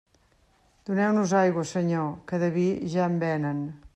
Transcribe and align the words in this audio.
Doneu-nos 0.89 1.33
aigua, 1.41 1.67
Senyor, 1.73 2.09
que 2.31 2.41
de 2.45 2.51
vi 2.57 2.67
ja 2.97 3.07
en 3.11 3.21
venen. 3.29 3.65